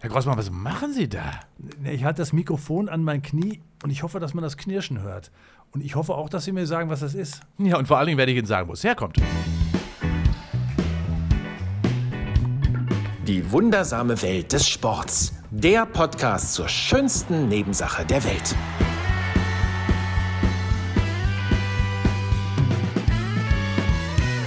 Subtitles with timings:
[0.00, 1.40] Herr Grossmann, was machen Sie da?
[1.82, 5.30] Ich halte das Mikrofon an mein Knie und ich hoffe, dass man das Knirschen hört.
[5.72, 7.40] Und ich hoffe auch, dass Sie mir sagen, was das ist.
[7.56, 9.16] Ja, und vor allen Dingen werde ich Ihnen sagen, wo es herkommt.
[13.26, 15.32] Die wundersame Welt des Sports.
[15.50, 18.54] Der Podcast zur schönsten Nebensache der Welt.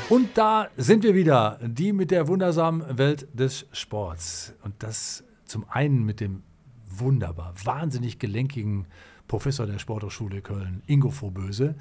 [0.10, 4.54] Und da sind wir wieder, die mit der wundersamen Welt des Sports.
[4.64, 6.44] Und das zum einen mit dem
[6.88, 8.88] wunderbar, wahnsinnig gelenkigen
[9.28, 11.76] Professor der Sporthochschule Köln, Ingo Vorböse,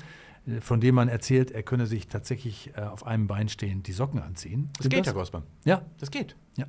[0.46, 3.92] äh, von dem man erzählt, er könne sich tatsächlich äh, auf einem Bein stehend die
[3.92, 4.70] Socken anziehen.
[4.78, 5.42] Das geht, Herr Grossmann.
[5.64, 5.82] Ja.
[5.98, 6.36] Das geht.
[6.56, 6.66] Ja.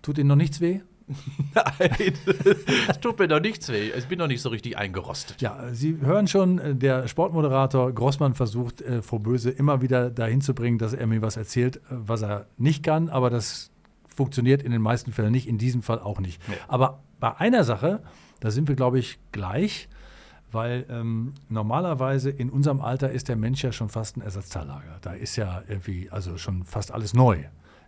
[0.00, 0.80] Tut Ihnen noch nichts weh?
[1.54, 2.14] Nein,
[2.88, 3.90] es tut mir noch nichts weh.
[3.90, 5.42] Ich bin noch nicht so richtig eingerostet.
[5.42, 10.54] Ja, Sie hören schon, äh, der Sportmoderator Grossmann versucht, Frau Böse immer wieder dahin zu
[10.54, 13.71] bringen, dass er mir was erzählt, äh, was er nicht kann, aber das
[14.12, 16.46] funktioniert in den meisten Fällen nicht, in diesem Fall auch nicht.
[16.48, 16.54] Nee.
[16.68, 18.02] Aber bei einer Sache,
[18.40, 19.88] da sind wir, glaube ich, gleich,
[20.50, 24.98] weil ähm, normalerweise in unserem Alter ist der Mensch ja schon fast ein Ersatzteillager.
[25.00, 27.44] Da ist ja irgendwie, also schon fast alles neu.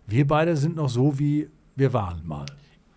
[0.07, 2.45] Wir beide sind noch so, wie wir waren mal.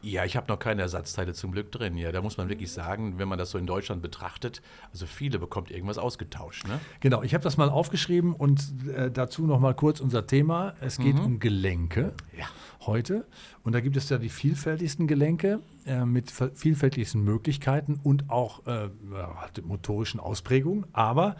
[0.00, 1.96] Ja, ich habe noch keine Ersatzteile zum Glück drin.
[1.96, 5.40] Ja, da muss man wirklich sagen, wenn man das so in Deutschland betrachtet, also viele
[5.40, 6.68] bekommt irgendwas ausgetauscht.
[6.68, 6.78] Ne?
[7.00, 8.62] Genau, ich habe das mal aufgeschrieben und
[8.94, 10.74] äh, dazu noch mal kurz unser Thema.
[10.80, 12.46] Es geht um Gelenke Ja.
[12.86, 13.26] Heute.
[13.62, 18.88] Und da gibt es ja die vielfältigsten Gelenke äh, mit vielfältigsten Möglichkeiten und auch äh,
[19.12, 20.86] halt motorischen Ausprägungen.
[20.92, 21.36] Aber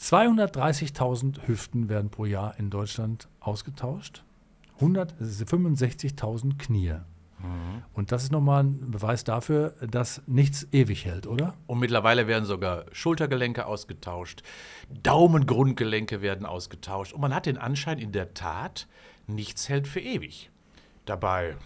[0.00, 4.24] 230.000 Hüften werden pro Jahr in Deutschland ausgetauscht.
[4.80, 6.96] 165.000 Knie.
[7.92, 11.54] Und das ist nochmal ein Beweis dafür, dass nichts ewig hält, oder?
[11.66, 14.42] Und mittlerweile werden sogar Schultergelenke ausgetauscht,
[15.02, 17.12] Daumengrundgelenke werden ausgetauscht.
[17.12, 18.88] Und man hat den Anschein in der Tat,
[19.26, 20.50] nichts hält für ewig.
[21.04, 21.56] Dabei,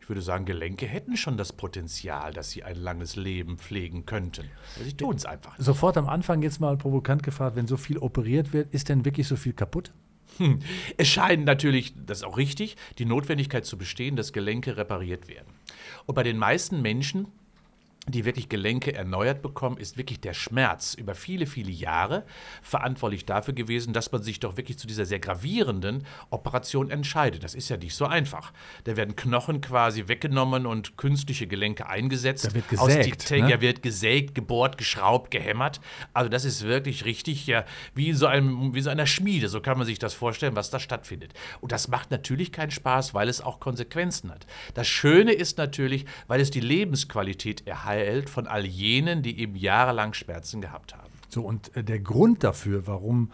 [0.00, 4.48] ich würde sagen, Gelenke hätten schon das Potenzial, dass sie ein langes Leben pflegen könnten.
[4.76, 5.64] Aber sie tun es einfach nicht.
[5.64, 9.28] Sofort am Anfang jetzt mal provokant gefragt, wenn so viel operiert wird, ist denn wirklich
[9.28, 9.92] so viel kaputt?
[10.96, 15.52] Es scheint natürlich, das ist auch richtig, die Notwendigkeit zu bestehen, dass Gelenke repariert werden.
[16.06, 17.26] Und bei den meisten Menschen,
[18.08, 22.24] die wirklich Gelenke erneuert bekommen, ist wirklich der Schmerz über viele, viele Jahre
[22.60, 27.44] verantwortlich dafür gewesen, dass man sich doch wirklich zu dieser sehr gravierenden Operation entscheidet.
[27.44, 28.52] Das ist ja nicht so einfach.
[28.84, 32.46] Da werden Knochen quasi weggenommen und künstliche Gelenke eingesetzt.
[32.46, 33.50] Da wird Aus gesägt, Titan- ne?
[33.52, 35.80] ja, wird gesägt, gebohrt, geschraubt, gehämmert.
[36.12, 37.64] Also das ist wirklich richtig, ja,
[37.94, 39.48] wie in so, einem, wie in so einer Schmiede.
[39.48, 41.34] So kann man sich das vorstellen, was da stattfindet.
[41.60, 44.44] Und das macht natürlich keinen Spaß, weil es auch Konsequenzen hat.
[44.74, 47.64] Das Schöne ist natürlich, weil es die Lebensqualität
[48.00, 51.10] erhält von all jenen, die eben jahrelang Schmerzen gehabt haben.
[51.28, 53.32] So, und äh, der Grund dafür, warum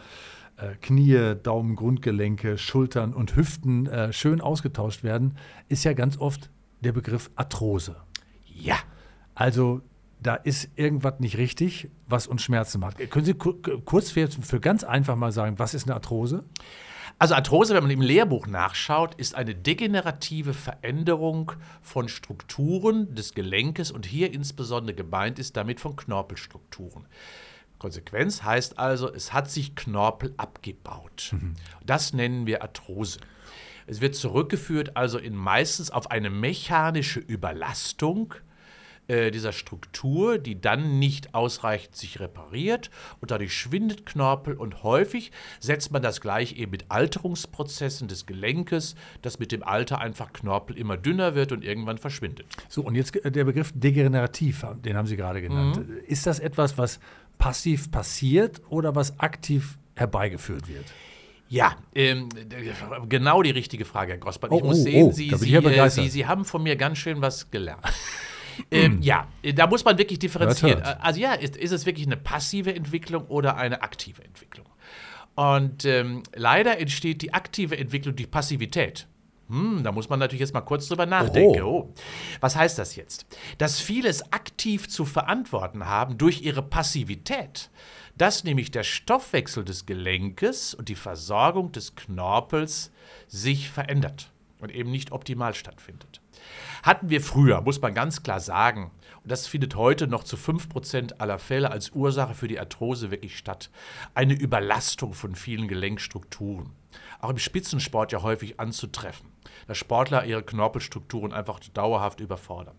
[0.56, 5.36] äh, Knie, Daumen, Grundgelenke, Schultern und Hüften äh, schön ausgetauscht werden,
[5.68, 7.96] ist ja ganz oft der Begriff Arthrose.
[8.46, 8.76] Ja.
[9.34, 9.82] Also
[10.20, 12.98] da ist irgendwas nicht richtig, was uns Schmerzen macht.
[13.10, 13.54] Können Sie ku
[13.84, 16.44] kurz für, für ganz einfach mal sagen, was ist eine Arthrose?
[17.20, 21.50] Also Arthrose, wenn man im Lehrbuch nachschaut, ist eine degenerative Veränderung
[21.82, 27.06] von Strukturen des Gelenkes und hier insbesondere gemeint ist damit von Knorpelstrukturen.
[27.80, 31.34] Konsequenz heißt also, es hat sich Knorpel abgebaut.
[31.84, 33.18] Das nennen wir Arthrose.
[33.88, 38.34] Es wird zurückgeführt also in meistens auf eine mechanische Überlastung
[39.08, 45.32] äh, dieser Struktur, die dann nicht ausreichend sich repariert und dadurch schwindet Knorpel und häufig
[45.60, 50.76] setzt man das gleich eben mit Alterungsprozessen des Gelenkes, dass mit dem Alter einfach Knorpel
[50.76, 52.46] immer dünner wird und irgendwann verschwindet.
[52.68, 55.78] So, und jetzt äh, der Begriff degenerativ, den haben Sie gerade genannt.
[56.06, 57.00] Ist das etwas, was
[57.38, 60.84] passiv passiert oder was aktiv herbeigeführt wird?
[61.48, 62.28] Ja, ähm,
[63.08, 64.52] genau die richtige Frage, Herr Grossmann.
[64.52, 66.04] Ich Oh, muss oh, sehen, oh, Sie, bin Sie, äh, begeistert.
[66.04, 67.82] Sie, Sie haben von mir ganz schön was gelernt.
[68.70, 70.78] Ähm, ja, äh, da muss man wirklich differenzieren.
[70.78, 71.04] Hört, hört.
[71.04, 74.66] Also ja, ist, ist es wirklich eine passive Entwicklung oder eine aktive Entwicklung?
[75.34, 79.06] Und ähm, leider entsteht die aktive Entwicklung durch Passivität.
[79.48, 81.62] Hm, da muss man natürlich jetzt mal kurz drüber nachdenken.
[81.62, 81.94] Oh.
[82.40, 83.26] Was heißt das jetzt?
[83.56, 87.70] Dass viele es aktiv zu verantworten haben durch ihre Passivität,
[88.16, 92.90] dass nämlich der Stoffwechsel des Gelenkes und die Versorgung des Knorpels
[93.26, 96.17] sich verändert und eben nicht optimal stattfindet.
[96.88, 98.92] Hatten wir früher, muss man ganz klar sagen,
[99.22, 103.36] und das findet heute noch zu 5% aller Fälle als Ursache für die Arthrose wirklich
[103.36, 103.68] statt,
[104.14, 106.70] eine Überlastung von vielen Gelenkstrukturen.
[107.20, 109.28] Auch im Spitzensport ja häufig anzutreffen,
[109.66, 112.78] dass Sportler ihre Knorpelstrukturen einfach dauerhaft überfordern.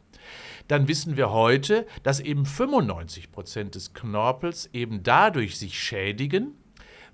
[0.68, 6.56] Dann wissen wir heute, dass eben 95% des Knorpels eben dadurch sich schädigen,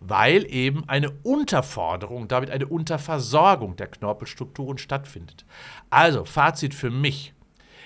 [0.08, 5.46] weil eben eine Unterforderung, damit eine Unterversorgung der Knorpelstrukturen stattfindet.
[5.90, 7.34] Also, Fazit für mich.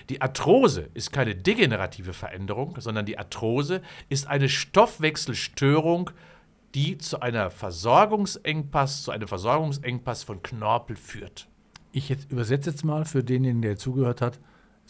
[0.08, 6.10] Die Arthrose ist keine degenerative Veränderung, sondern die Arthrose ist eine Stoffwechselstörung,
[6.74, 11.48] die zu einer Versorgungsengpass, zu einem Versorgungsengpass von Knorpel führt.
[11.92, 14.38] Ich jetzt übersetze jetzt mal für denjenigen, der zugehört hat.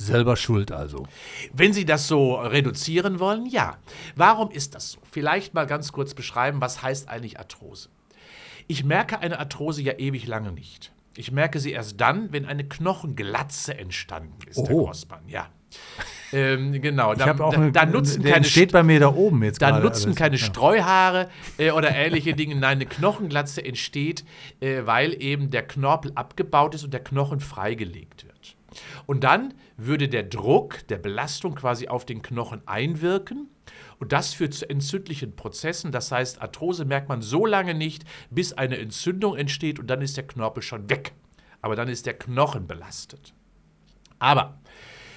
[0.00, 1.06] Selber schuld also.
[1.52, 3.76] Wenn Sie das so reduzieren wollen, ja.
[4.16, 4.98] Warum ist das so?
[5.10, 7.90] Vielleicht mal ganz kurz beschreiben, was heißt eigentlich Arthrose?
[8.66, 10.90] Ich merke eine Arthrose ja ewig lange nicht.
[11.16, 14.84] Ich merke sie erst dann, wenn eine Knochenglatze entstanden ist, Herr Oho.
[14.86, 15.20] Grossmann.
[15.28, 15.48] Ja.
[16.32, 19.00] ähm, genau, Ich da, habe auch da, eine, da nutzen der keine steht bei mir
[19.00, 20.16] da oben jetzt da nutzen alles.
[20.16, 20.44] keine Ja.
[20.46, 22.54] Streuhaare äh, oder ähnliche Dinge.
[22.54, 24.24] Nein, eine Knochenglatze entsteht,
[24.60, 28.56] äh, weil eben der Knorpel abgebaut ist und der Knochen freigelegt wird.
[29.06, 33.48] Und dann würde der Druck der Belastung quasi auf den Knochen einwirken.
[33.98, 35.92] Und das führt zu entzündlichen Prozessen.
[35.92, 40.16] Das heißt, Arthrose merkt man so lange nicht, bis eine Entzündung entsteht und dann ist
[40.16, 41.12] der Knorpel schon weg.
[41.62, 43.34] Aber dann ist der Knochen belastet.
[44.18, 44.60] Aber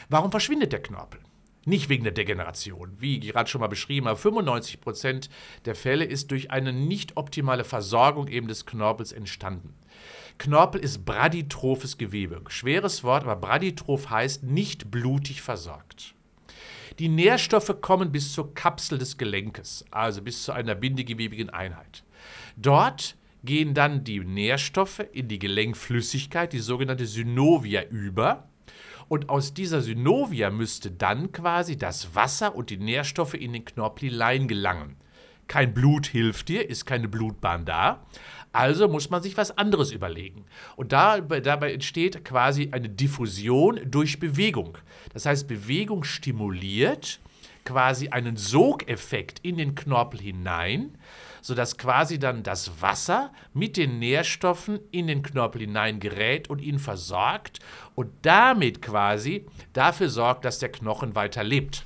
[0.09, 1.19] warum verschwindet der Knorpel?
[1.65, 2.91] Nicht wegen der Degeneration.
[2.99, 5.29] Wie gerade schon mal beschrieben, aber 95 Prozent
[5.65, 9.73] der Fälle ist durch eine nicht optimale Versorgung eben des Knorpels entstanden.
[10.37, 12.41] Knorpel ist braditrophes Gewebe.
[12.47, 16.15] Schweres Wort, aber braditroph heißt nicht blutig versorgt.
[16.99, 22.03] Die Nährstoffe kommen bis zur Kapsel des Gelenkes, also bis zu einer bindegewebigen Einheit.
[22.55, 28.47] Dort gehen dann die Nährstoffe in die Gelenkflüssigkeit, die sogenannte Synovia, über.
[29.09, 34.47] Und aus dieser Synovia müsste dann quasi das Wasser und die Nährstoffe in den Knorpelilein
[34.47, 34.95] gelangen.
[35.47, 38.05] Kein Blut hilft dir, ist keine Blutbahn da.
[38.53, 40.45] Also muss man sich was anderes überlegen.
[40.75, 44.77] Und da, dabei entsteht quasi eine Diffusion durch Bewegung.
[45.11, 47.19] Das heißt, Bewegung stimuliert
[47.65, 50.97] quasi einen Sogeffekt in den Knorpel hinein,
[51.41, 56.77] sodass quasi dann das Wasser mit den Nährstoffen in den Knorpel hinein gerät und ihn
[56.77, 57.59] versorgt
[57.95, 61.85] und damit quasi dafür sorgt, dass der Knochen weiter lebt.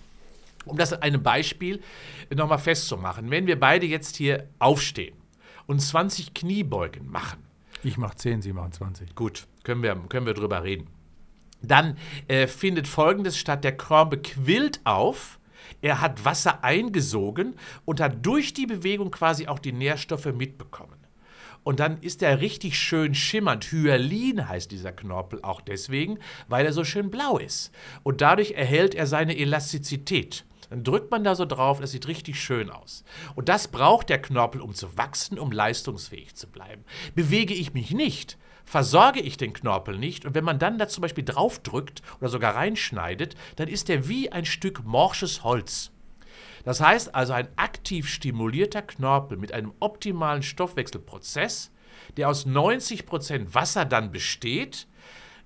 [0.66, 1.82] Um das an einem Beispiel
[2.36, 5.16] nochmal festzumachen, wenn wir beide jetzt hier aufstehen
[5.68, 7.44] und 20 Kniebeugen machen,
[7.84, 9.14] Ich mache 10, Sie machen 20.
[9.16, 10.88] Gut, können wir, können wir drüber reden.
[11.62, 11.98] Dann
[12.28, 13.64] äh, findet Folgendes statt.
[13.64, 15.40] Der Körper quillt auf,
[15.82, 17.56] er hat Wasser eingesogen
[17.86, 20.98] und hat durch die Bewegung quasi auch die Nährstoffe mitbekommen.
[21.64, 23.72] Und dann ist er richtig schön schimmernd.
[23.72, 26.18] Hyalin heißt dieser Knorpel auch deswegen,
[26.48, 27.72] weil er so schön blau ist.
[28.04, 30.46] Und dadurch erhält er seine Elastizität.
[30.70, 33.04] Dann drückt man da so drauf, das sieht richtig schön aus.
[33.36, 36.84] Und das braucht der Knorpel, um zu wachsen, um leistungsfähig zu bleiben.
[37.16, 41.02] Bewege ich mich nicht, versorge ich den Knorpel nicht und wenn man dann da zum
[41.02, 45.92] Beispiel draufdrückt oder sogar reinschneidet, dann ist er wie ein Stück morsches Holz.
[46.66, 51.72] Das heißt also, ein aktiv stimulierter Knorpel mit einem optimalen Stoffwechselprozess,
[52.18, 54.86] der aus 90% Wasser dann besteht,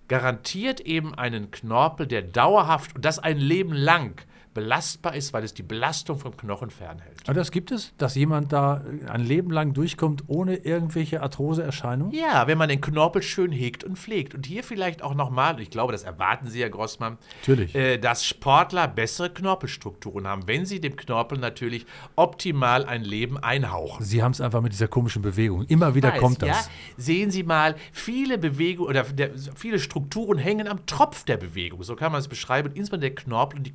[0.08, 5.54] garantiert eben einen Knorpel, der dauerhaft und das ein Leben lang belastbar ist, weil es
[5.54, 7.22] die Belastung vom Knochen fernhält.
[7.26, 12.14] Aber das gibt es, dass jemand da ein Leben lang durchkommt ohne irgendwelche Arthroseerscheinungen?
[12.14, 14.36] Ja, wenn man den Knorpel schön hegt und pflegt.
[14.36, 17.76] Und hier vielleicht auch nochmal, ich glaube, das erwarten Sie, Herr Grossmann, Natürlich.
[17.76, 24.04] äh, dass Sportler bessere Knorpelstrukturen haben, wenn sie dem Knorpel natürlich optimal ein Leben einhauchen.
[24.04, 25.66] Sie haben es einfach mit dieser komischen Bewegung.
[25.66, 26.50] Immer wieder weiß, kommt das.
[26.50, 31.84] Ja, sehen Sie mal, viele Bewegungen oder der, viele Strukturen hängen am Tropf der Bewegung.
[31.84, 32.72] So kann man es beschreiben.
[32.74, 33.74] Insbesondere der Knorpel und die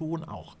[0.00, 0.56] Knochenstrukturen auch.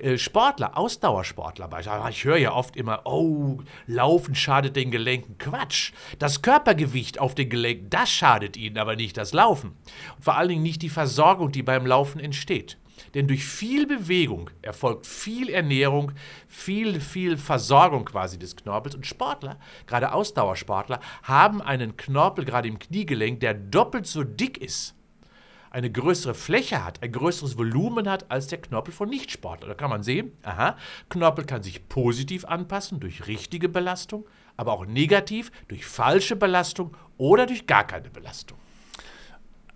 [0.00, 2.10] Äh, Sportler, Ausdauersportler, beispielsweise.
[2.10, 5.38] ich höre ja oft immer, oh, Laufen schadet den Gelenken.
[5.38, 5.92] Quatsch.
[6.18, 9.76] Das Körpergewicht auf den Gelenken, das schadet ihnen, aber nicht das Laufen.
[10.16, 12.78] Und vor allen Dingen nicht die Versorgung, die beim Laufen entsteht.
[13.14, 16.12] Denn durch viel Bewegung erfolgt viel Ernährung,
[16.48, 18.94] viel, viel Versorgung quasi des Knorpels.
[18.94, 24.95] Und Sportler, gerade Ausdauersportler, haben einen Knorpel gerade im Kniegelenk, der doppelt so dick ist,
[25.76, 29.68] eine größere Fläche hat, ein größeres Volumen hat als der Knorpel von Nichtsportlern.
[29.68, 30.78] Da kann man sehen, aha,
[31.10, 34.24] Knorpel kann sich positiv anpassen durch richtige Belastung,
[34.56, 38.56] aber auch negativ durch falsche Belastung oder durch gar keine Belastung.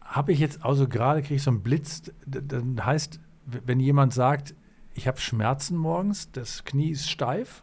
[0.01, 4.55] Habe ich jetzt also gerade, kriege ich so einen Blitz, dann heißt, wenn jemand sagt,
[4.95, 7.63] ich habe Schmerzen morgens, das Knie ist steif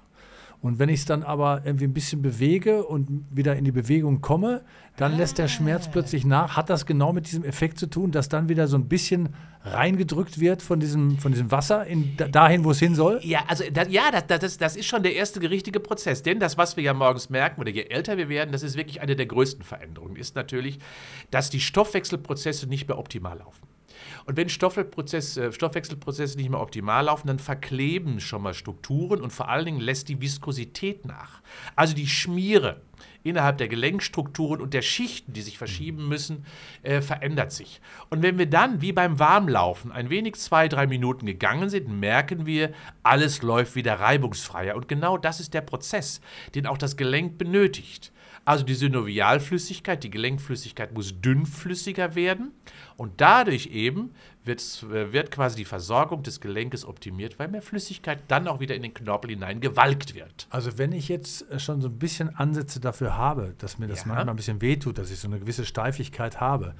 [0.61, 4.21] und wenn ich es dann aber irgendwie ein bisschen bewege und wieder in die Bewegung
[4.21, 4.63] komme,
[4.97, 6.57] dann lässt der Schmerz plötzlich nach.
[6.57, 9.29] Hat das genau mit diesem Effekt zu tun, dass dann wieder so ein bisschen
[9.61, 13.19] reingedrückt wird von diesem, von diesem Wasser in, da- dahin, wo es hin soll?
[13.23, 16.23] Ja, also da, ja, das, das, das ist schon der erste richtige Prozess.
[16.23, 18.99] Denn das, was wir ja morgens merken, oder je älter wir werden, das ist wirklich
[19.01, 20.79] eine der größten Veränderungen, ist natürlich,
[21.29, 23.67] dass die Stoffwechselprozesse nicht mehr optimal laufen.
[24.25, 29.31] Und wenn Stoffwechselprozesse, äh, Stoffwechselprozesse nicht mehr optimal laufen, dann verkleben schon mal Strukturen und
[29.31, 31.41] vor allen Dingen lässt die Viskosität nach.
[31.75, 32.81] Also die Schmiere
[33.29, 36.45] innerhalb der Gelenkstrukturen und der Schichten, die sich verschieben müssen,
[36.83, 37.81] äh, verändert sich.
[38.09, 42.45] Und wenn wir dann, wie beim Warmlaufen, ein wenig zwei, drei Minuten gegangen sind, merken
[42.45, 42.71] wir,
[43.03, 44.75] alles läuft wieder reibungsfreier.
[44.75, 46.21] Und genau das ist der Prozess,
[46.55, 48.11] den auch das Gelenk benötigt.
[48.47, 52.53] Also die Synovialflüssigkeit, die Gelenkflüssigkeit muss dünnflüssiger werden
[52.95, 54.13] und dadurch eben
[54.47, 58.81] wird, wird quasi die Versorgung des Gelenkes optimiert, weil mehr Flüssigkeit dann auch wieder in
[58.81, 60.47] den Knorpel hinein gewalkt wird.
[60.49, 64.07] Also wenn ich jetzt schon so ein bisschen Ansätze dafür habe, dass mir das Ja.
[64.07, 66.73] manchmal ein bisschen wehtut, dass ich so eine gewisse Steifigkeit habe,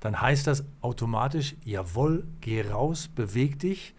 [0.00, 3.94] dann heißt das automatisch, jawohl, geh raus, beweg dich.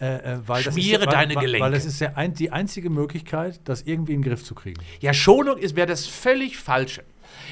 [0.00, 1.64] Äh, äh, weil das ist Schmiere ja, weil, deine Gelenke.
[1.64, 4.82] Weil das ist ja ein, die einzige Möglichkeit, das irgendwie in den Griff zu kriegen.
[5.00, 7.04] Ja, Schonung ist wäre das völlig Falsche.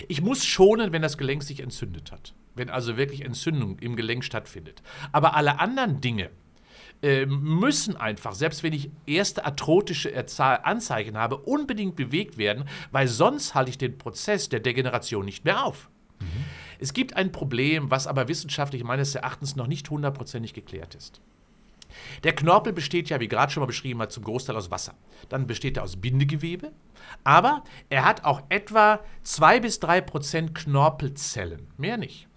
[0.08, 2.34] Ich muss schonen, wenn das Gelenk sich entzündet hat.
[2.54, 4.82] Wenn also wirklich Entzündung im Gelenk stattfindet.
[5.12, 6.30] Aber alle anderen Dinge
[7.02, 13.54] äh, müssen einfach, selbst wenn ich erste arthrotische Anzeichen habe, unbedingt bewegt werden, weil sonst
[13.54, 15.88] halte ich den Prozess der Degeneration nicht mehr auf.
[16.78, 21.20] Es gibt ein Problem, was aber wissenschaftlich meines Erachtens noch nicht hundertprozentig geklärt ist.
[22.22, 24.94] Der Knorpel besteht ja, wie gerade schon mal beschrieben hat, zum Großteil aus Wasser.
[25.28, 26.72] Dann besteht er aus Bindegewebe,
[27.24, 32.28] aber er hat auch etwa 2 bis 3 Prozent Knorpelzellen, mehr nicht.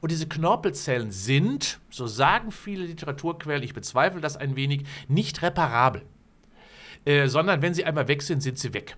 [0.00, 6.02] Und diese Knorpelzellen sind, so sagen viele Literaturquellen, ich bezweifle das ein wenig, nicht reparabel,
[7.04, 8.96] äh, sondern wenn sie einmal weg sind, sind sie weg.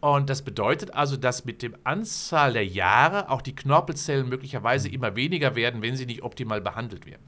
[0.00, 5.14] Und das bedeutet also, dass mit dem Anzahl der Jahre auch die Knorpelzellen möglicherweise immer
[5.14, 7.22] weniger werden, wenn sie nicht optimal behandelt werden.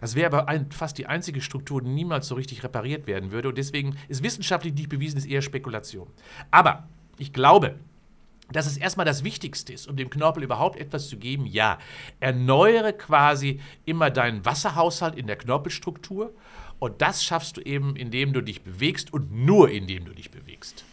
[0.00, 3.50] Das wäre aber ein, fast die einzige Struktur, die niemals so richtig repariert werden würde.
[3.50, 6.08] Und deswegen ist wissenschaftlich nicht bewiesen, ist eher Spekulation.
[6.50, 7.78] Aber ich glaube,
[8.52, 11.78] dass es erstmal das Wichtigste ist, um dem Knorpel überhaupt etwas zu geben, ja,
[12.20, 16.32] erneuere quasi immer deinen Wasserhaushalt in der Knorpelstruktur
[16.78, 20.84] und das schaffst du eben, indem du dich bewegst und nur indem du dich bewegst.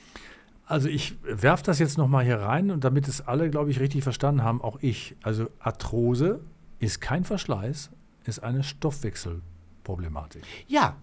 [0.66, 4.04] Also ich werfe das jetzt nochmal hier rein und damit es alle, glaube ich, richtig
[4.04, 5.16] verstanden haben, auch ich.
[5.22, 6.40] Also Arthrose
[6.80, 7.92] ist kein Verschleiß,
[8.26, 10.44] ist eine Stoffwechselproblematik.
[10.68, 10.96] Ja,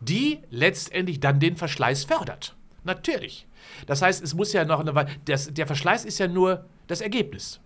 [0.00, 2.56] die letztendlich dann den Verschleiß fördert.
[2.86, 3.46] Natürlich.
[3.86, 5.10] Das heißt, es muss ja noch eine Weile.
[5.24, 7.60] Das, der Verschleiß ist ja nur das Ergebnis.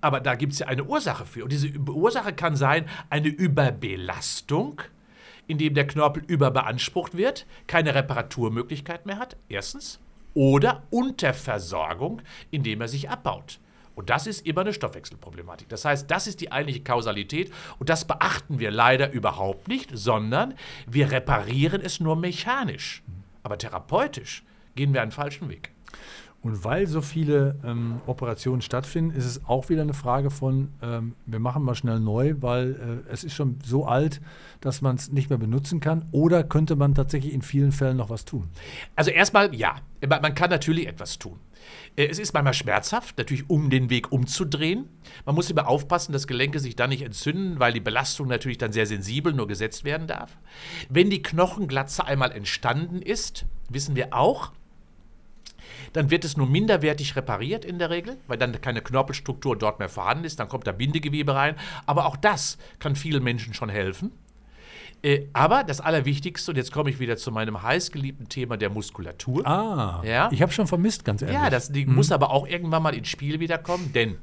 [0.00, 1.42] Aber da gibt es ja eine Ursache für.
[1.42, 4.80] Und diese Ursache kann sein eine Überbelastung,
[5.48, 9.98] indem der Knorpel überbeansprucht wird, keine Reparaturmöglichkeit mehr hat, erstens.
[10.34, 13.58] Oder Unterversorgung, indem er sich abbaut.
[13.96, 15.68] Und das ist immer eine Stoffwechselproblematik.
[15.68, 20.54] Das heißt, das ist die eigentliche Kausalität und das beachten wir leider überhaupt nicht, sondern
[20.86, 23.02] wir reparieren es nur mechanisch.
[23.44, 24.42] Aber therapeutisch
[24.74, 25.70] gehen wir einen falschen Weg.
[26.44, 31.14] Und weil so viele ähm, Operationen stattfinden, ist es auch wieder eine Frage von, ähm,
[31.24, 34.20] wir machen mal schnell neu, weil äh, es ist schon so alt,
[34.60, 36.04] dass man es nicht mehr benutzen kann.
[36.12, 38.50] Oder könnte man tatsächlich in vielen Fällen noch was tun?
[38.94, 41.40] Also erstmal ja, man kann natürlich etwas tun.
[41.96, 44.90] Äh, Es ist manchmal schmerzhaft, natürlich um den Weg umzudrehen.
[45.24, 48.72] Man muss immer aufpassen, dass Gelenke sich dann nicht entzünden, weil die Belastung natürlich dann
[48.72, 50.36] sehr sensibel nur gesetzt werden darf.
[50.90, 54.52] Wenn die Knochenglatze einmal entstanden ist, wissen wir auch,
[55.94, 59.88] dann wird es nur minderwertig repariert in der Regel, weil dann keine Knorpelstruktur dort mehr
[59.88, 61.56] vorhanden ist, dann kommt da Bindegewebe rein.
[61.86, 64.12] Aber auch das kann vielen Menschen schon helfen.
[65.02, 69.46] Äh, aber das Allerwichtigste, und jetzt komme ich wieder zu meinem heißgeliebten Thema der Muskulatur.
[69.46, 70.30] Ah, Ja.
[70.32, 71.36] ich habe schon vermisst, ganz ehrlich.
[71.36, 74.16] Ja, das die muss aber auch irgendwann mal ins Spiel wiederkommen, denn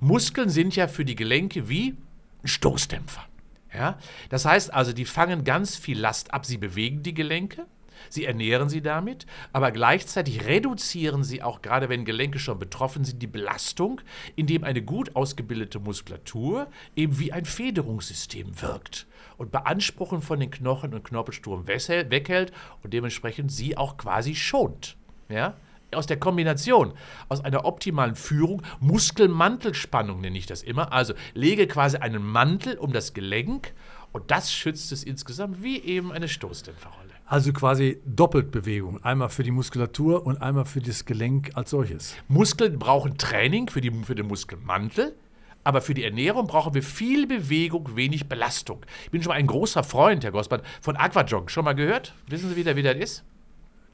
[0.00, 1.96] Muskeln sind ja für die Gelenke wie
[2.44, 3.22] Stoßdämpfer.
[3.74, 3.98] Ja?
[4.30, 7.66] Das heißt also, die fangen ganz viel Last ab, sie bewegen die Gelenke,
[8.08, 13.22] sie ernähren sie damit, aber gleichzeitig reduzieren sie auch, gerade wenn Gelenke schon betroffen sind,
[13.22, 14.00] die Belastung,
[14.36, 19.06] indem eine gut ausgebildete Muskulatur eben wie ein Federungssystem wirkt
[19.38, 22.52] und Beanspruchen von den Knochen und Knorpelsturm weghält
[22.82, 24.96] und dementsprechend sie auch quasi schont.
[25.28, 25.54] Ja?
[25.94, 26.92] Aus der Kombination,
[27.30, 30.92] aus einer optimalen Führung, Muskelmantelspannung nenne ich das immer.
[30.92, 33.72] Also lege quasi einen Mantel um das Gelenk
[34.12, 37.17] und das schützt es insgesamt wie eben eine Stoßdämpferrolle.
[37.30, 39.04] Also quasi doppelt Bewegung.
[39.04, 42.14] Einmal für die Muskulatur und einmal für das Gelenk als solches.
[42.26, 45.14] Muskeln brauchen Training für, die, für den Muskelmantel,
[45.62, 48.80] aber für die Ernährung brauchen wir viel Bewegung, wenig Belastung.
[49.04, 51.50] Ich bin schon mal ein großer Freund, Herr Gossmann, von Aquajog.
[51.50, 52.14] Schon mal gehört?
[52.28, 53.24] Wissen Sie, wie der wieder ist?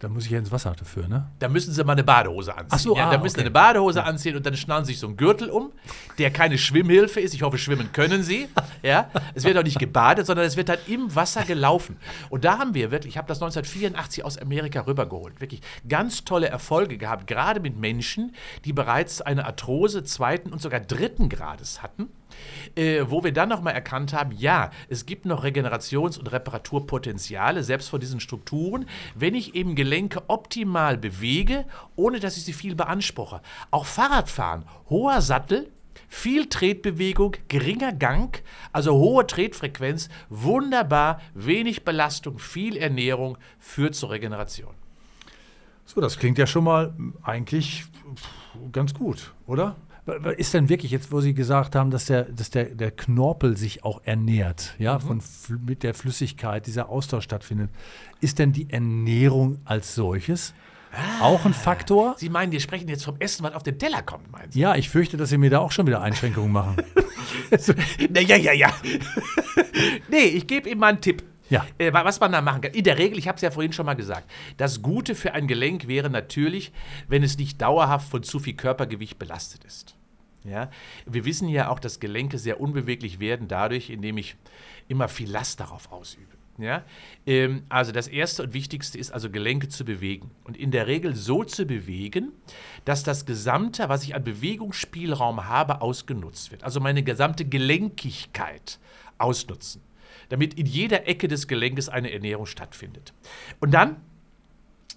[0.01, 1.31] Da muss ich ja ins Wasser dafür, ne?
[1.39, 2.69] Da müssen Sie mal eine Badehose anziehen.
[2.73, 3.47] Ach so, ja, ah, da müssen Sie okay.
[3.47, 5.73] eine Badehose anziehen und dann schnallen Sie sich so einen Gürtel um,
[6.19, 7.33] der keine Schwimmhilfe ist.
[7.33, 8.49] Ich hoffe, schwimmen können Sie.
[8.83, 11.97] Ja, es wird auch nicht gebadet, sondern es wird dann im Wasser gelaufen.
[12.29, 16.49] Und da haben wir wirklich, ich habe das 1984 aus Amerika rübergeholt, wirklich ganz tolle
[16.49, 18.35] Erfolge gehabt, gerade mit Menschen,
[18.67, 22.11] die bereits eine Arthrose zweiten und sogar dritten Grades hatten
[22.75, 27.88] Äh, wo wir dann nochmal erkannt haben, ja, es gibt noch Regenerations- und Reparaturpotenziale, selbst
[27.88, 31.64] von diesen Strukturen, wenn ich eben Gelenke optimal bewege,
[31.97, 33.41] ohne dass ich sie viel beanspruche.
[33.71, 35.71] Auch Fahrradfahren, hoher Sattel,
[36.09, 44.75] viel Tretbewegung, geringer Gang, also hohe Tretfrequenz, wunderbar, wenig Belastung, viel Ernährung führt zur Regeneration.
[45.87, 47.85] So, das klingt ja schon mal eigentlich
[48.73, 49.76] ganz gut, oder?
[50.37, 53.85] Ist denn wirklich jetzt, wo Sie gesagt haben, dass der, dass der, der Knorpel sich
[53.85, 55.01] auch ernährt, ja, mhm.
[55.01, 55.23] von,
[55.65, 57.71] mit der Flüssigkeit, dieser Austausch stattfindet,
[58.21, 60.53] ist denn die Ernährung als solches
[60.93, 62.17] ah, auch ein Faktor?
[62.19, 64.61] Sie meinen, wir sprechen jetzt vom Essen, was auf den Teller kommt, meinen Sie?
[64.61, 66.77] Ja, ich fürchte, dass Sie mir da auch schon wieder Einschränkungen machen.
[68.11, 68.75] Na, ja, ja, ja.
[70.09, 71.23] nee, ich gebe Ihnen mal einen Tipp.
[71.51, 71.67] Ja.
[71.79, 72.73] Äh, was man da machen kann.
[72.73, 75.47] In der Regel, ich habe es ja vorhin schon mal gesagt, das Gute für ein
[75.47, 76.73] Gelenk wäre natürlich,
[77.09, 79.95] wenn es nicht dauerhaft von zu viel Körpergewicht belastet ist.
[80.45, 80.71] Ja?
[81.07, 84.37] Wir wissen ja auch, dass Gelenke sehr unbeweglich werden dadurch, indem ich
[84.89, 86.33] immer viel Last darauf ausübe.
[86.59, 86.85] Ja?
[87.27, 90.31] Ähm, also das Erste und Wichtigste ist also Gelenke zu bewegen.
[90.45, 92.33] Und in der Regel so zu bewegen,
[92.85, 96.65] dass das Gesamte, was ich an Bewegungsspielraum habe, ausgenutzt wird.
[96.65, 98.79] Also meine gesamte Gelenkigkeit
[99.19, 99.83] ausnutzen
[100.28, 103.12] damit in jeder Ecke des Gelenkes eine Ernährung stattfindet.
[103.61, 103.97] Und dann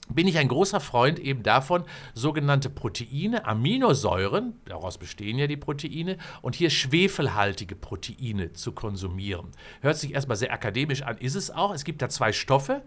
[0.10, 6.18] bin ich ein großer Freund eben davon, sogenannte Proteine, Aminosäuren, daraus bestehen ja die Proteine,
[6.42, 9.48] und hier schwefelhaltige Proteine zu konsumieren.
[9.82, 11.74] Hört sich erstmal sehr akademisch an, ist es auch.
[11.74, 12.84] Es gibt da zwei Stoffe,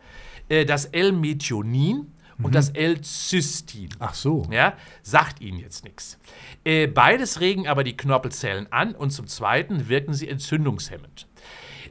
[0.49, 2.53] äh, das L-Methionin und mhm.
[2.53, 3.91] das L-Cystin.
[3.99, 4.47] Ach so.
[4.51, 6.19] Ja, sagt Ihnen jetzt nichts.
[6.65, 11.27] Äh, beides regen aber die Knorpelzellen an und zum Zweiten wirken sie entzündungshemmend.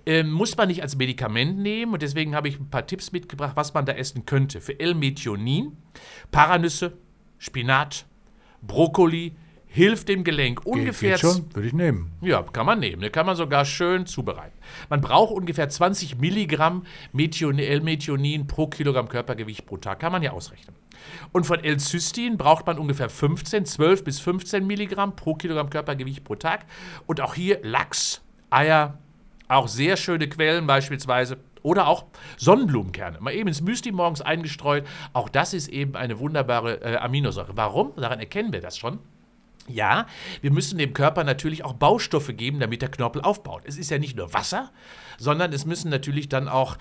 [0.05, 3.55] Ähm, muss man nicht als Medikament nehmen und deswegen habe ich ein paar Tipps mitgebracht,
[3.55, 4.61] was man da essen könnte.
[4.61, 5.77] Für L-Methionin,
[6.31, 6.97] Paranüsse,
[7.37, 8.05] Spinat,
[8.61, 9.33] Brokkoli,
[9.69, 11.15] hilft dem Gelenk ungefähr.
[11.15, 12.11] Geht, geht schon, würde ich nehmen.
[12.21, 13.01] Ja, kann man nehmen.
[13.01, 13.09] Ne?
[13.11, 14.57] Kann man sogar schön zubereiten.
[14.89, 19.99] Man braucht ungefähr 20 Milligramm L-Methionin pro Kilogramm Körpergewicht pro Tag.
[19.99, 20.75] Kann man ja ausrechnen.
[21.31, 26.35] Und von L-Cystin braucht man ungefähr 15, 12 bis 15 Milligramm pro Kilogramm Körpergewicht pro
[26.35, 26.65] Tag.
[27.05, 28.97] Und auch hier Lachs, Eier,
[29.49, 31.37] auch sehr schöne Quellen beispielsweise.
[31.61, 32.05] Oder auch
[32.37, 33.19] Sonnenblumenkerne.
[33.19, 34.87] Mal eben ins Müsli morgens eingestreut.
[35.11, 37.57] Auch das ist eben eine wunderbare äh, Aminosäure.
[37.57, 37.93] Warum?
[37.97, 38.99] Daran erkennen wir das schon.
[39.67, 40.07] Ja,
[40.41, 43.63] wir müssen dem Körper natürlich auch Baustoffe geben, damit der Knorpel aufbaut.
[43.65, 44.71] Es ist ja nicht nur Wasser,
[45.17, 46.77] sondern es müssen natürlich dann auch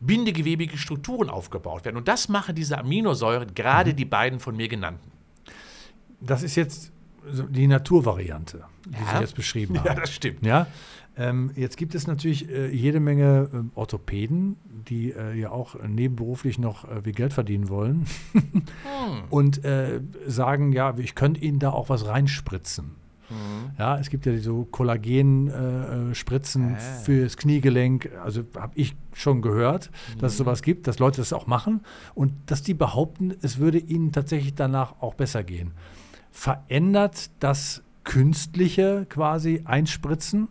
[0.00, 1.96] bindegewebige Strukturen aufgebaut werden.
[1.96, 3.96] Und das machen diese Aminosäuren, gerade mhm.
[3.96, 5.12] die beiden von mir genannten.
[6.20, 6.90] Das ist jetzt
[7.30, 9.16] die Naturvariante, die ja.
[9.16, 9.86] Sie jetzt beschrieben haben.
[9.86, 10.44] Ja, das stimmt.
[10.44, 10.66] Ja,
[11.16, 14.56] ähm, jetzt gibt es natürlich äh, jede Menge äh, Orthopäden,
[14.88, 18.62] die äh, ja auch nebenberuflich noch äh, wie Geld verdienen wollen hm.
[19.30, 22.96] und äh, sagen, ja, ich könnte Ihnen da auch was reinspritzen.
[23.30, 23.70] Mhm.
[23.78, 28.10] Ja, es gibt ja so Kollagenspritzen äh, äh, fürs Kniegelenk.
[28.22, 30.20] Also habe ich schon gehört, mhm.
[30.20, 30.44] dass es mhm.
[30.44, 31.80] sowas gibt, dass Leute das auch machen
[32.14, 35.72] und dass die behaupten, es würde ihnen tatsächlich danach auch besser gehen.
[36.30, 40.48] Verändert das künstliche quasi Einspritzen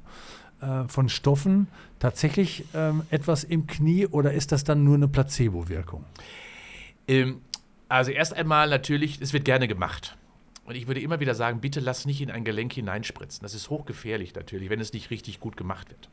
[0.61, 1.67] äh, von Stoffen
[1.99, 6.03] tatsächlich ähm, etwas im Knie oder ist das dann nur eine Placebo-Wirkung?
[7.07, 7.41] Ähm,
[7.87, 10.17] also erst einmal natürlich, es wird gerne gemacht.
[10.65, 13.43] Und ich würde immer wieder sagen, bitte lass nicht in ein Gelenk hineinspritzen.
[13.43, 16.09] Das ist hochgefährlich natürlich, wenn es nicht richtig gut gemacht wird.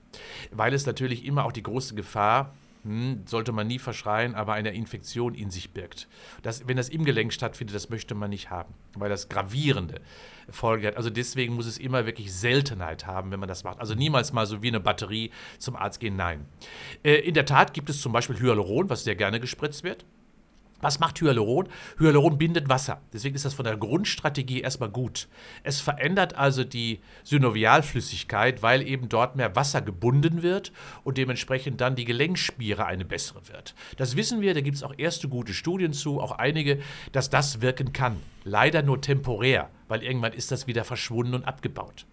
[0.51, 4.75] Weil es natürlich immer auch die große Gefahr hm, sollte man nie verschreien, aber eine
[4.75, 6.09] Infektion in sich birgt.
[6.43, 10.01] Das, wenn das im Gelenk stattfindet, das möchte man nicht haben, weil das gravierende
[10.51, 10.97] Folgen hat.
[10.97, 13.79] Also deswegen muss es immer wirklich Seltenheit haben, wenn man das macht.
[13.79, 16.47] Also niemals mal so wie eine Batterie zum Arzt gehen, nein.
[17.05, 20.05] Äh, in der Tat gibt es zum Beispiel Hyaluron, was sehr gerne gespritzt wird.
[20.83, 21.69] Was macht Hyaluron?
[21.99, 23.01] Hyaluron bindet Wasser.
[23.13, 25.29] Deswegen ist das von der Grundstrategie erstmal gut.
[25.63, 30.73] Es verändert also die Synovialflüssigkeit, weil eben dort mehr Wasser gebunden wird
[31.05, 33.75] und dementsprechend dann die Gelenkspiere eine bessere wird.
[33.97, 36.81] Das wissen wir, da gibt es auch erste gute Studien zu, auch einige,
[37.13, 38.17] dass das wirken kann.
[38.43, 42.07] Leider nur temporär, weil irgendwann ist das wieder verschwunden und abgebaut.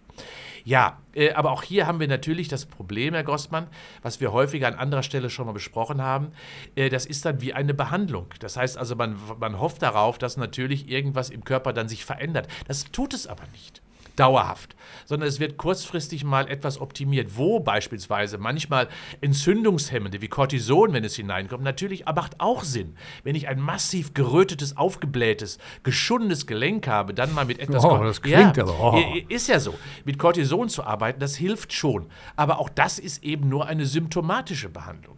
[0.64, 3.66] Ja, äh, aber auch hier haben wir natürlich das Problem, Herr Gossmann,
[4.02, 6.32] was wir häufiger an anderer Stelle schon mal besprochen haben.
[6.74, 8.26] Äh, das ist dann wie eine Behandlung.
[8.40, 12.48] Das heißt also, man, man hofft darauf, dass natürlich irgendwas im Körper dann sich verändert.
[12.68, 13.82] Das tut es aber nicht
[14.20, 18.88] dauerhaft, sondern es wird kurzfristig mal etwas optimiert, wo beispielsweise manchmal
[19.22, 22.96] Entzündungshemmende wie Cortison, wenn es hineinkommt, natürlich macht auch Sinn.
[23.24, 27.82] Wenn ich ein massiv gerötetes, aufgeblähtes, geschundenes Gelenk habe, dann mal mit etwas.
[27.82, 28.94] Oh, das klingt ja, aber.
[28.94, 29.02] Oh.
[29.28, 29.74] Ist ja so.
[30.04, 32.06] Mit Cortison zu arbeiten, das hilft schon.
[32.36, 35.16] Aber auch das ist eben nur eine symptomatische Behandlung.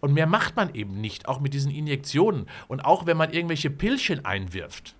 [0.00, 2.46] Und mehr macht man eben nicht, auch mit diesen Injektionen.
[2.68, 4.94] Und auch wenn man irgendwelche Pillchen einwirft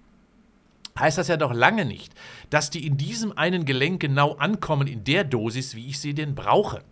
[0.99, 2.15] heißt das ja doch lange nicht,
[2.51, 6.35] dass die in diesem einen Gelenk genau ankommen in der Dosis, wie ich sie denn
[6.35, 6.83] brauche.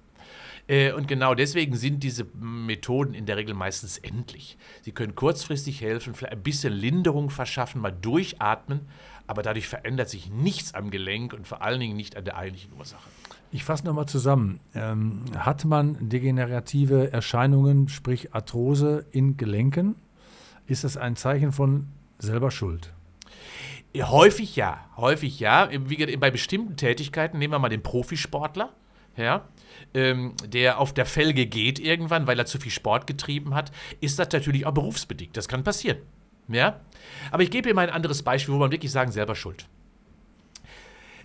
[0.69, 4.57] Äh, und genau deswegen sind diese Methoden in der Regel meistens endlich.
[4.83, 8.83] Sie können kurzfristig helfen, vielleicht ein bisschen Linderung verschaffen, mal durchatmen,
[9.27, 12.73] aber dadurch verändert sich nichts am Gelenk und vor allen Dingen nicht an der eigentlichen
[12.79, 13.09] Ursache.
[13.53, 14.61] Ich fasse nochmal zusammen.
[14.75, 19.97] Ähm, hat man degenerative Erscheinungen, sprich Arthrose in Gelenken,
[20.67, 21.89] ist das ein Zeichen von
[22.21, 22.93] selber Schuld?
[23.97, 25.69] Häufig ja, häufig ja.
[25.73, 28.73] Wie bei bestimmten Tätigkeiten, nehmen wir mal den Profisportler,
[29.17, 29.49] ja,
[29.95, 34.19] ähm, der auf der Felge geht irgendwann, weil er zu viel Sport getrieben hat, ist
[34.19, 35.37] das natürlich auch berufsbedingt.
[35.37, 35.99] Das kann passieren.
[36.49, 36.81] Ja?
[37.31, 39.67] Aber ich gebe Ihnen mal ein anderes Beispiel, wo man wirklich sagen, selber schuld.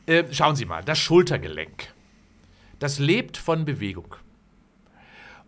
[0.08, 1.93] Äh, schauen Sie mal, das Schultergelenk,
[2.80, 4.15] das lebt von Bewegung.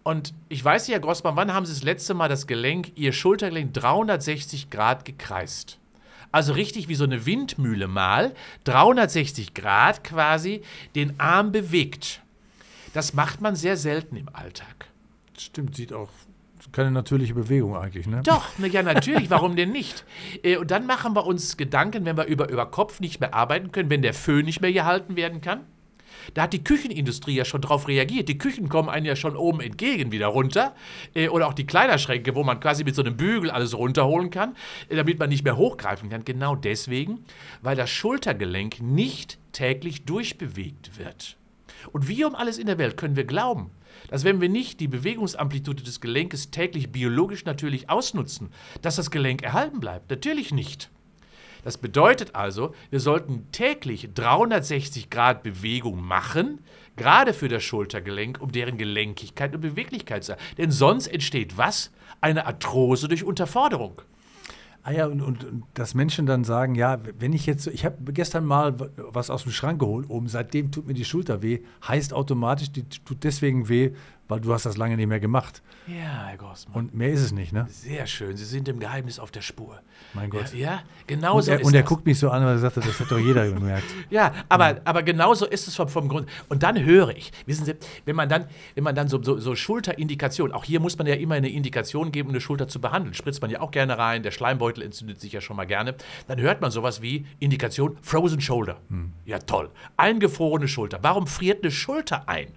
[0.04, 3.12] Und ich weiß nicht, Herr Grossmann, wann haben Sie das letzte Mal das Gelenk, Ihr
[3.12, 5.80] Schultergelenk 360 Grad gekreist?
[6.32, 8.34] Also richtig wie so eine Windmühle mal,
[8.66, 10.62] 360 Grad quasi,
[10.96, 12.22] den Arm bewegt.
[12.94, 14.88] Das macht man sehr selten im Alltag.
[15.38, 16.10] Stimmt, sieht auch
[16.72, 18.22] keine natürliche Bewegung eigentlich, ne?
[18.24, 20.06] Doch, na ja, natürlich, warum denn nicht?
[20.44, 23.72] Äh, und dann machen wir uns Gedanken, wenn wir über, über Kopf nicht mehr arbeiten
[23.72, 25.62] können, wenn der Föhn nicht mehr gehalten werden kann.
[26.34, 28.30] Da hat die Küchenindustrie ja schon drauf reagiert.
[28.30, 30.76] Die Küchen kommen einem ja schon oben entgegen wieder runter.
[31.14, 34.56] Äh, oder auch die Kleiderschränke, wo man quasi mit so einem Bügel alles runterholen kann,
[34.90, 36.26] äh, damit man nicht mehr hochgreifen kann.
[36.26, 37.26] Genau deswegen,
[37.62, 41.38] weil das Schultergelenk nicht täglich durchbewegt wird.
[41.92, 43.72] Und wie um alles in der Welt können wir glauben,
[44.10, 49.42] dass wenn wir nicht die Bewegungsamplitude des Gelenkes täglich biologisch natürlich ausnutzen, dass das Gelenk
[49.44, 50.10] erhalten bleibt?
[50.10, 50.90] Natürlich nicht.
[51.68, 56.60] Das bedeutet also, wir sollten täglich 360 Grad Bewegung machen,
[56.96, 60.42] gerade für das Schultergelenk, um deren Gelenkigkeit und Beweglichkeit zu haben.
[60.58, 61.92] Denn sonst entsteht was?
[62.22, 64.02] Eine Arthrose durch Unterforderung.
[64.84, 68.14] Ah ja, und, und, und, dass Menschen dann sagen, ja, wenn ich jetzt, ich habe
[68.14, 72.14] gestern mal was aus dem Schrank geholt, oben, seitdem tut mir die Schulter weh, heißt
[72.14, 73.92] automatisch, die tut deswegen weh,
[74.28, 75.62] weil du hast das lange nicht mehr gemacht.
[75.88, 76.76] Ja, Herr Grossmann.
[76.76, 77.66] Und mehr ist es nicht, ne?
[77.70, 78.36] Sehr schön.
[78.36, 79.80] Sie sind dem Geheimnis auf der Spur.
[80.14, 80.54] Mein Gott.
[80.54, 81.90] Ja, ja genau so ist Und er das.
[81.90, 83.86] guckt mich so an, weil er sagt, das hat doch jeder gemerkt.
[84.10, 84.80] ja, aber, mhm.
[84.84, 86.30] aber genau so ist es vom, vom Grund.
[86.50, 89.56] Und dann höre ich, wissen Sie, wenn man dann, wenn man dann so, so, so
[89.56, 93.14] Schulterindikationen, auch hier muss man ja immer eine Indikation geben, um eine Schulter zu behandeln.
[93.14, 95.96] Spritzt man ja auch gerne rein, der Schleimbeutel entzündet sich ja schon mal gerne.
[96.28, 98.78] Dann hört man sowas wie Indikation Frozen Shoulder.
[98.90, 99.14] Hm.
[99.26, 99.70] Ja, toll.
[99.96, 101.00] Eingefrorene Schulter.
[101.02, 102.48] Warum friert eine Schulter ein?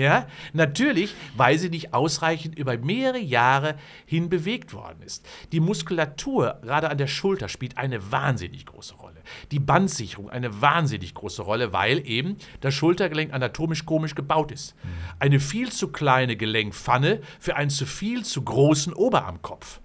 [0.00, 3.74] Ja, natürlich, weil sie nicht ausreichend über mehrere Jahre
[4.06, 5.28] hin bewegt worden ist.
[5.52, 9.20] Die Muskulatur, gerade an der Schulter, spielt eine wahnsinnig große Rolle.
[9.50, 14.74] Die Bandsicherung eine wahnsinnig große Rolle, weil eben das Schultergelenk anatomisch komisch gebaut ist.
[15.18, 19.80] Eine viel zu kleine Gelenkpfanne für einen zu viel zu großen Oberarmkopf.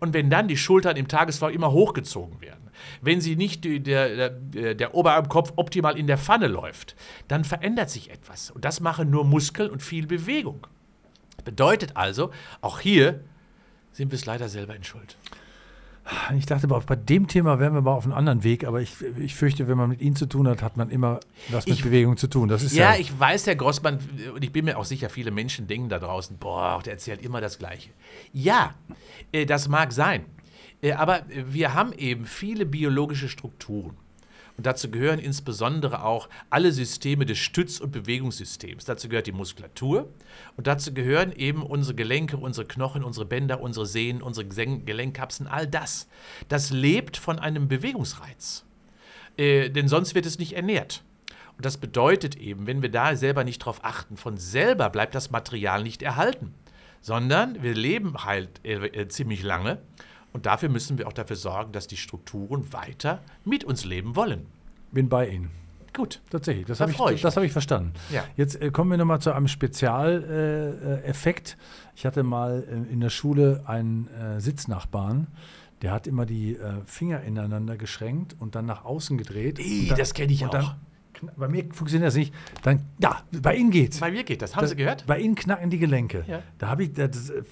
[0.00, 2.69] Und wenn dann die Schultern im Tagesverlauf immer hochgezogen werden,
[3.00, 6.96] wenn sie nicht der, der, der Oberarmkopf optimal in der Pfanne läuft,
[7.28, 8.50] dann verändert sich etwas.
[8.50, 10.66] Und das machen nur Muskel und viel Bewegung.
[11.44, 13.20] Bedeutet also, auch hier
[13.92, 15.16] sind wir es leider selber in Schuld.
[16.36, 19.34] Ich dachte, bei dem Thema wären wir mal auf einem anderen Weg, aber ich, ich
[19.34, 22.16] fürchte, wenn man mit Ihnen zu tun hat, hat man immer was mit ich, Bewegung
[22.16, 22.48] zu tun.
[22.48, 23.98] Das ist ja, ja, ich weiß, Herr Grossmann,
[24.34, 27.40] und ich bin mir auch sicher, viele Menschen denken da draußen, boah, der erzählt immer
[27.40, 27.90] das Gleiche.
[28.32, 28.74] Ja,
[29.30, 30.24] äh, das mag sein.
[30.82, 33.96] Äh, aber wir haben eben viele biologische Strukturen.
[34.56, 38.84] Und dazu gehören insbesondere auch alle Systeme des Stütz- und Bewegungssystems.
[38.84, 40.12] Dazu gehört die Muskulatur
[40.58, 45.66] und dazu gehören eben unsere Gelenke, unsere Knochen, unsere Bänder, unsere Sehnen, unsere Gelenkkapseln, all
[45.66, 46.08] das.
[46.48, 48.66] Das lebt von einem Bewegungsreiz.
[49.38, 51.04] Äh, denn sonst wird es nicht ernährt.
[51.56, 55.30] Und das bedeutet eben, wenn wir da selber nicht drauf achten, von selber bleibt das
[55.30, 56.52] Material nicht erhalten,
[57.00, 59.78] sondern wir leben halt äh, äh ziemlich lange
[60.32, 64.46] und dafür müssen wir auch dafür sorgen, dass die Strukturen weiter mit uns leben wollen.
[64.92, 65.50] Bin bei Ihnen.
[65.92, 66.20] Gut.
[66.30, 67.24] Tatsächlich, das habe ich, ich.
[67.24, 67.92] hab ich verstanden.
[68.12, 68.24] Ja.
[68.36, 71.56] Jetzt äh, kommen wir nochmal zu einem Spezialeffekt.
[71.58, 71.62] Äh,
[71.96, 75.26] ich hatte mal äh, in der Schule einen äh, Sitznachbarn,
[75.82, 79.58] der hat immer die äh, Finger ineinander geschränkt und dann nach außen gedreht.
[79.58, 80.50] Ii, dann, das kenne ich auch.
[80.50, 80.76] Dann,
[81.36, 82.34] bei mir funktioniert das nicht.
[82.62, 83.98] Dann, ja, bei Ihnen geht's.
[83.98, 84.54] Bei mir geht das.
[84.54, 85.06] Haben das, Sie gehört?
[85.06, 86.24] Bei Ihnen knacken die Gelenke.
[86.26, 86.42] Ja.
[86.58, 86.90] Da habe ich,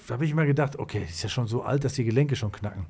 [0.09, 2.85] hab ich immer gedacht, okay, ist ja schon so alt, dass die Gelenke schon knacken.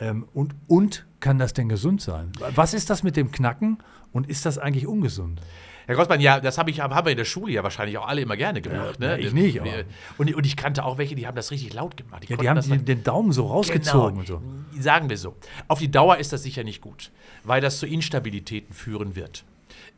[0.00, 2.32] Ähm, und, und kann das denn gesund sein?
[2.54, 3.78] Was ist das mit dem Knacken
[4.12, 5.40] und ist das eigentlich ungesund?
[5.86, 8.22] Herr Grossmann, ja, das hab ich, haben wir in der Schule ja wahrscheinlich auch alle
[8.22, 8.96] immer gerne gemacht.
[9.00, 9.20] Ja, ne?
[9.20, 9.60] Ich nicht.
[9.60, 9.70] Aber.
[10.16, 12.24] Und, und ich kannte auch welche, die haben das richtig laut gemacht.
[12.26, 14.24] Die, ja, die haben den, den, Daumen so rausgezogen.
[14.24, 14.40] Genau,
[14.72, 14.80] so.
[14.80, 15.36] Sagen wir so.
[15.68, 17.10] Auf die Dauer ist das sicher nicht gut,
[17.42, 19.44] weil das zu Instabilitäten führen wird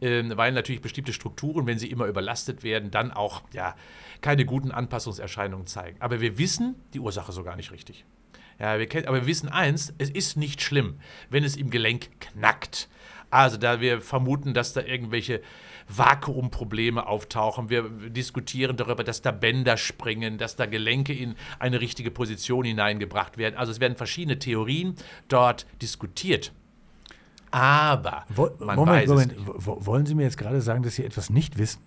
[0.01, 3.75] weil natürlich bestimmte Strukturen, wenn sie immer überlastet werden, dann auch ja,
[4.21, 5.97] keine guten Anpassungserscheinungen zeigen.
[6.01, 8.05] Aber wir wissen die Ursache so gar nicht richtig.
[8.59, 12.21] Ja, wir kennen, aber wir wissen eins, es ist nicht schlimm, wenn es im Gelenk
[12.21, 12.89] knackt.
[13.31, 15.43] Also da wir vermuten, dass da irgendwelche
[15.89, 17.71] Vakuumprobleme auftauchen.
[17.71, 23.39] Wir diskutieren darüber, dass da Bänder springen, dass da Gelenke in eine richtige Position hineingebracht
[23.39, 23.57] werden.
[23.57, 24.97] Also es werden verschiedene Theorien
[25.29, 26.53] dort diskutiert.
[27.51, 28.25] Aber
[28.77, 29.35] Moment, Moment.
[29.87, 31.81] Wollen Sie mir jetzt gerade sagen, dass Sie etwas nicht wissen?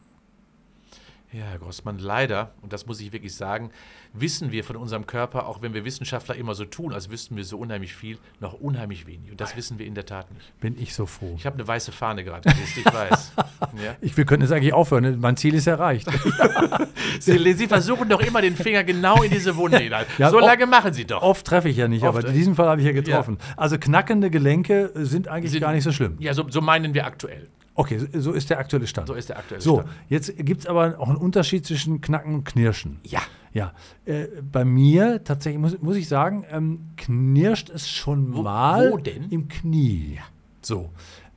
[1.32, 3.70] Ja, Herr Grossmann, leider, und das muss ich wirklich sagen,
[4.14, 7.44] wissen wir von unserem Körper, auch wenn wir Wissenschaftler immer so tun, als wüssten wir
[7.44, 9.30] so unheimlich viel, noch unheimlich wenig.
[9.30, 10.60] Und das wissen wir in der Tat nicht.
[10.60, 11.36] Bin ich so froh.
[11.38, 13.34] Ich habe eine weiße Fahne gerade ich weiß.
[13.84, 13.96] Ja?
[14.02, 15.04] Ich, wir könnten jetzt eigentlich aufhören.
[15.04, 15.18] ne?
[15.18, 16.08] Mein Ziel ist erreicht.
[17.20, 20.06] Sie, Sie versuchen doch immer den Finger genau in diese Wunde hinein.
[20.18, 21.22] Ja, so lange machen Sie doch.
[21.22, 23.38] Oft treffe ich ja nicht, Oft, aber in diesem Fall habe ich ja getroffen.
[23.56, 26.16] Also knackende Gelenke sind eigentlich Sind- gar nicht so schlimm.
[26.20, 27.48] Ja, so, so meinen wir aktuell.
[27.80, 29.08] Okay, so- so ist der aktuelle Stand.
[29.08, 29.90] So ist der aktuelle So, Stand.
[30.10, 33.00] jetzt gibt es aber auch einen Unterschied zwischen Knacken und Knirschen.
[33.04, 33.22] Ja.
[33.54, 33.74] Ja,
[34.06, 38.98] äh, bei mir tatsächlich muss, muss ich sagen, ähm, knirscht es schon Wo- mal wo
[38.98, 39.30] denn?
[39.32, 40.20] im Knie.
[40.62, 40.90] So,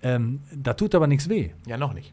[0.03, 1.51] ähm, da tut aber nichts weh.
[1.67, 2.13] Ja, noch nicht.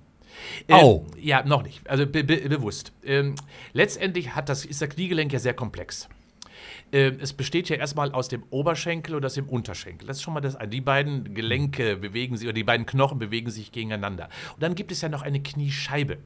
[0.70, 1.06] Au.
[1.18, 1.90] Ähm, ja, noch nicht.
[1.90, 2.94] Also be be bewusst.
[3.04, 3.34] Ähm,
[3.74, 6.08] letztendlich hat das, ist das Kniegelenk ja sehr komplex.
[6.92, 10.08] Ähm, es besteht ja erstmal aus dem Oberschenkel und aus dem Unterschenkel.
[10.08, 10.70] Das ist schon mal das eine.
[10.70, 14.30] Die beiden Gelenke bewegen sich, oder die beiden Knochen bewegen sich gegeneinander.
[14.54, 16.18] Und dann gibt es ja noch eine Kniescheibe.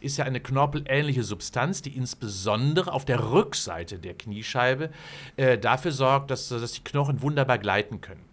[0.00, 4.90] Ist ja eine knorpelähnliche Substanz, die insbesondere auf der Rückseite der Kniescheibe
[5.36, 8.24] äh, dafür sorgt, dass, dass die Knochen wunderbar gleiten können.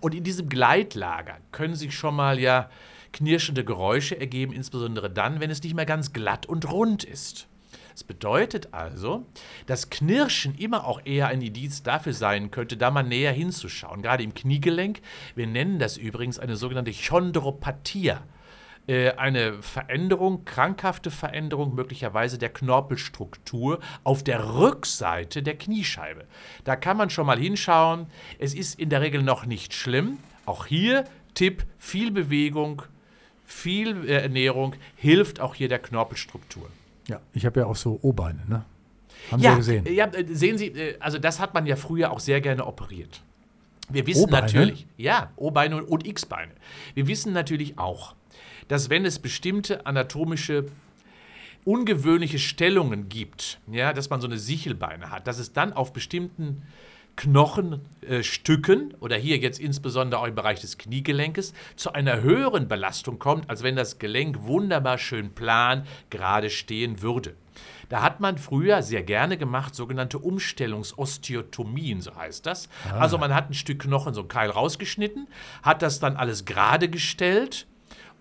[0.00, 2.68] Und in diesem Gleitlager können sich schon mal ja
[3.12, 7.46] knirschende Geräusche ergeben, insbesondere dann, wenn es nicht mehr ganz glatt und rund ist.
[7.92, 9.26] Das bedeutet also,
[9.66, 14.02] dass Knirschen immer auch eher ein Indiz dafür sein könnte, da mal näher hinzuschauen.
[14.02, 15.00] Gerade im Kniegelenk.
[15.34, 18.22] Wir nennen das übrigens eine sogenannte Chondropathia.
[18.88, 26.24] Äh, Eine Veränderung, krankhafte Veränderung möglicherweise der Knorpelstruktur auf der Rückseite der Kniescheibe.
[26.64, 28.06] Da kann man schon mal hinschauen.
[28.40, 30.18] Es ist in der Regel noch nicht schlimm.
[30.46, 32.82] Auch hier Tipp, viel Bewegung,
[33.44, 36.68] viel äh, Ernährung hilft auch hier der Knorpelstruktur.
[37.08, 38.64] Ja, ich habe ja auch so O-Beine, ne?
[39.30, 39.86] Haben Sie ja Ja, gesehen.
[39.94, 43.22] ja, äh, sehen Sie, äh, also das hat man ja früher auch sehr gerne operiert.
[43.88, 46.52] Wir wissen natürlich, ja, O-Beine und- und X-Beine.
[46.94, 48.14] Wir wissen natürlich auch,
[48.68, 50.66] dass wenn es bestimmte anatomische
[51.64, 56.62] ungewöhnliche Stellungen gibt, ja, dass man so eine Sichelbeine hat, dass es dann auf bestimmten
[57.16, 63.48] Knochenstücken oder hier jetzt insbesondere auch im Bereich des Kniegelenkes zu einer höheren Belastung kommt,
[63.50, 67.34] als wenn das Gelenk wunderbar schön plan gerade stehen würde.
[67.88, 72.70] Da hat man früher sehr gerne gemacht, sogenannte Umstellungsosteotomien, so heißt das.
[72.98, 75.28] Also man hat ein Stück Knochen, so ein Keil rausgeschnitten,
[75.62, 77.66] hat das dann alles gerade gestellt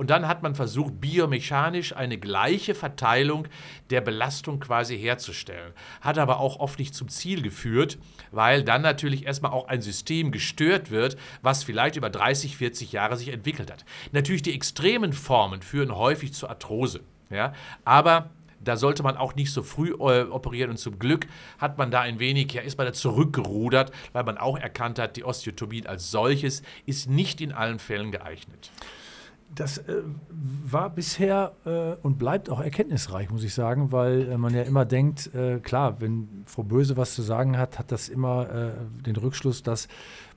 [0.01, 3.47] und dann hat man versucht, biomechanisch eine gleiche Verteilung
[3.91, 5.73] der Belastung quasi herzustellen.
[6.01, 7.99] Hat aber auch oft nicht zum Ziel geführt,
[8.31, 13.15] weil dann natürlich erstmal auch ein System gestört wird, was vielleicht über 30, 40 Jahre
[13.15, 13.85] sich entwickelt hat.
[14.11, 17.01] Natürlich die extremen Formen führen häufig zur Arthrose.
[17.29, 17.53] Ja?
[17.85, 21.27] Aber da sollte man auch nicht so früh äh, operieren und zum Glück
[21.59, 25.15] hat man da ein wenig, ja, ist man da zurückgerudert, weil man auch erkannt hat,
[25.15, 28.71] die Osteotomie als solches ist nicht in allen Fällen geeignet.
[29.53, 34.53] Das äh, war bisher äh, und bleibt auch erkenntnisreich, muss ich sagen, weil äh, man
[34.53, 38.49] ja immer denkt, äh, klar, wenn Frau Böse was zu sagen hat, hat das immer
[38.49, 38.71] äh,
[39.05, 39.87] den Rückschluss, dass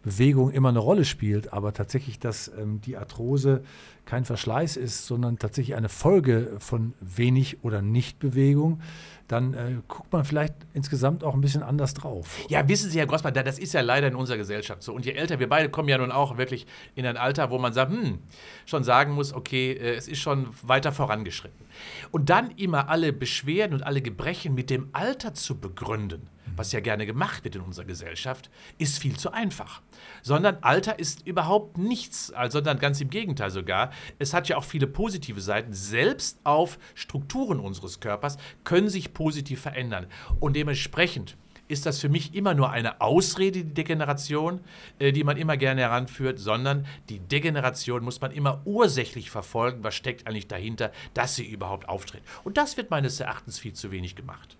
[0.04, 3.62] Bewegung immer eine Rolle spielt, aber tatsächlich, dass ähm, die Arthrose
[4.04, 8.80] kein Verschleiß ist, sondern tatsächlich eine Folge von wenig oder Nichtbewegung,
[9.28, 12.44] dann äh, guckt man vielleicht insgesamt auch ein bisschen anders drauf.
[12.50, 14.92] Ja, wissen Sie, Herr Grossmann, da- das ist ja leider in unserer Gesellschaft so.
[14.92, 17.72] Und je älter, wir beide kommen ja nun auch wirklich in ein Alter, wo man
[17.72, 18.18] sagt, hm,
[18.66, 21.64] schon sagen muss, okay, äh, es ist schon weiter vorangeschritten.
[22.10, 26.80] Und dann immer alle Beschwerden und alle Gebrechen mit dem Alter zu begründen, was ja
[26.80, 29.82] gerne gemacht wird in unserer Gesellschaft, ist viel zu einfach.
[30.22, 33.90] Sondern Alter ist überhaupt nichts, also, sondern ganz im Gegenteil sogar.
[34.18, 35.72] Es hat ja auch viele positive Seiten.
[35.72, 40.06] Selbst auf Strukturen unseres Körpers können sich positiv verändern.
[40.40, 41.36] Und dementsprechend
[41.68, 44.60] ist das für mich immer nur eine Ausrede, die Degeneration,
[44.98, 49.94] äh, die man immer gerne heranführt, sondern die Degeneration muss man immer ursächlich verfolgen, was
[49.94, 52.22] steckt eigentlich dahinter, dass sie überhaupt auftritt.
[52.44, 54.58] Und das wird meines Erachtens viel zu wenig gemacht.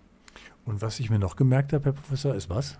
[0.65, 2.77] Und was ich mir noch gemerkt habe, Herr Professor, ist was?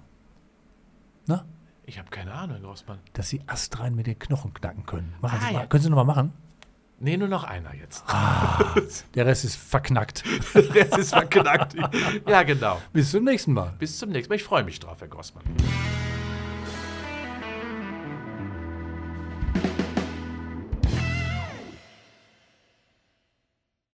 [1.27, 1.45] Na?
[1.85, 2.99] Ich habe keine Ahnung, Herr Grossmann.
[3.13, 5.13] dass sie astrein mit den Knochen knacken können.
[5.21, 5.59] Machen Ah, sie mal.
[5.61, 5.65] ja.
[5.67, 6.33] Können Sie noch mal machen?
[6.99, 8.03] Nee, nur noch einer jetzt.
[9.15, 10.23] Der Rest ist verknackt.
[10.53, 11.75] Das ist verknackt.
[12.27, 12.81] ja, genau.
[12.93, 13.73] Bis zum nächsten Mal.
[13.77, 14.35] Bis zum nächsten Mal.
[14.37, 15.43] Ich freue mich drauf, Herr Grossmann.